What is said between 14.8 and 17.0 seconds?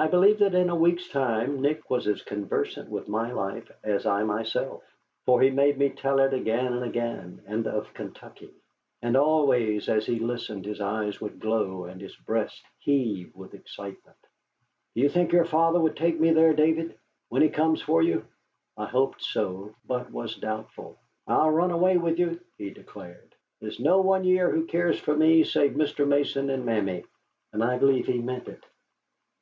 "Do you think your father will take you there, David,